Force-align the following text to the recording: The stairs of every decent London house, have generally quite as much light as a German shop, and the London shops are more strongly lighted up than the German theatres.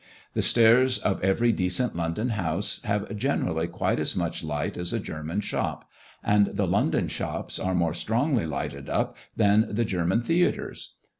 The 0.33 0.41
stairs 0.41 0.97
of 0.97 1.23
every 1.23 1.51
decent 1.51 1.95
London 1.95 2.29
house, 2.29 2.81
have 2.85 3.15
generally 3.15 3.67
quite 3.67 3.99
as 3.99 4.15
much 4.15 4.43
light 4.43 4.75
as 4.75 4.93
a 4.93 4.99
German 4.99 5.41
shop, 5.41 5.87
and 6.23 6.47
the 6.47 6.65
London 6.65 7.07
shops 7.07 7.59
are 7.59 7.75
more 7.75 7.93
strongly 7.93 8.47
lighted 8.47 8.89
up 8.89 9.15
than 9.37 9.67
the 9.69 9.85
German 9.85 10.19
theatres. 10.21 10.95